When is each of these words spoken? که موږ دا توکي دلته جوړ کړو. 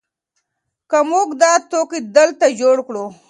که 0.89 0.99
موږ 1.09 1.29
دا 1.41 1.51
توکي 1.69 1.99
دلته 2.15 2.45
جوړ 2.59 2.77
کړو. 2.87 3.05